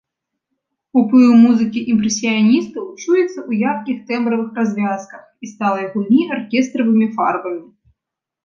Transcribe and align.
Уплыў 1.01 1.33
музыкі 1.41 1.79
імпрэсіяністаў 1.95 2.87
чуецца 3.01 3.25
ў 3.25 3.51
яркіх 3.69 3.97
тэмбравых 4.09 4.49
развязках 4.61 5.23
і 5.47 5.51
сталай 5.53 5.85
гульні 5.93 6.23
аркестравымі 6.39 7.07
фарбамі. 7.21 7.63